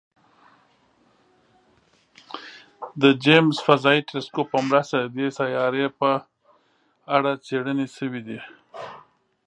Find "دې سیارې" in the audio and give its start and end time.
5.17-5.85